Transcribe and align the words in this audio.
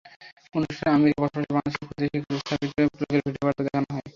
অনুষ্ঠানে 0.53 0.91
আমেরিকায় 0.91 1.21
বসবাসরত 1.23 1.49
বাংলাদেশের 1.51 1.85
খুদে 1.87 2.05
শিক্ষার্থী 2.13 2.67
সাবিত 2.69 2.91
পুলকের 2.91 3.21
ভিডিও 3.25 3.43
বার্তা 3.45 3.61
দেখানো 3.67 3.87
হয়। 3.91 4.05